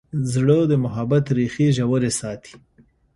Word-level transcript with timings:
زړه 0.33 0.57
د 0.71 0.73
محبت 0.83 1.25
ریښې 1.37 1.67
ژورې 1.77 2.11
ساتي. 2.19 2.53